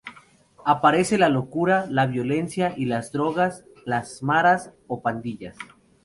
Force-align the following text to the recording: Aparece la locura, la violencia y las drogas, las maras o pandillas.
Aparece 0.65 1.19
la 1.19 1.29
locura, 1.29 1.85
la 1.87 2.07
violencia 2.07 2.73
y 2.75 2.85
las 2.85 3.11
drogas, 3.11 3.65
las 3.85 4.23
maras 4.23 4.73
o 4.87 5.03
pandillas. 5.03 5.55